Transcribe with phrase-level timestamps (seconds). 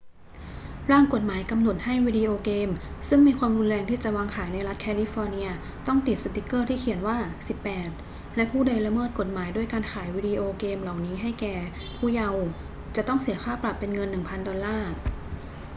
[0.91, 2.69] ร่างกฎหมายกำหนดให้วิดีโอเกม
[3.09, 5.49] ซึ่งมีความรุนแรงที่จะวางขายในรัฐแคลิฟอร์เนีย
[5.87, 7.17] ต้องติดสติกเกอร์ที่เขียนว่า
[7.77, 11.55] 18 และผู้ใดละเมิดกฎหมายด้วยการขายวีดิโอเกมเหล่านี้แก่
[11.97, 12.43] ผู้เยาว์
[12.95, 14.93] จะต้องเสียค่าปรับเป็นเงิน 1,000 ดอลลาร์